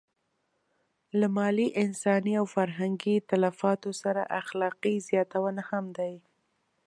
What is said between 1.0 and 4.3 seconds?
له مالي، انساني او فرهنګي تلفاتو سره